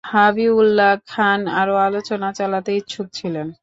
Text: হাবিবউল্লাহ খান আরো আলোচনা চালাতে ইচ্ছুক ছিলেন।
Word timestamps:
হাবিবউল্লাহ 0.03 0.93
খান 1.07 1.39
আরো 1.51 1.75
আলোচনা 1.79 2.29
চালাতে 2.37 2.71
ইচ্ছুক 2.75 3.07
ছিলেন। 3.13 3.47